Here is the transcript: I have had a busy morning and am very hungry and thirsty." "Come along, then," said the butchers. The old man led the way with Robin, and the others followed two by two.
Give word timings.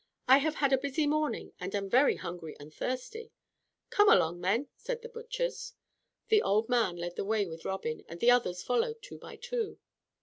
I 0.27 0.39
have 0.39 0.55
had 0.55 0.73
a 0.73 0.79
busy 0.79 1.05
morning 1.05 1.53
and 1.59 1.75
am 1.75 1.87
very 1.87 2.15
hungry 2.15 2.57
and 2.59 2.73
thirsty." 2.73 3.31
"Come 3.91 4.09
along, 4.09 4.41
then," 4.41 4.67
said 4.75 5.03
the 5.03 5.09
butchers. 5.09 5.73
The 6.29 6.41
old 6.41 6.67
man 6.67 6.95
led 6.95 7.17
the 7.17 7.23
way 7.23 7.45
with 7.45 7.65
Robin, 7.65 8.03
and 8.09 8.19
the 8.19 8.31
others 8.31 8.63
followed 8.63 9.03
two 9.03 9.19
by 9.19 9.35
two. 9.35 9.77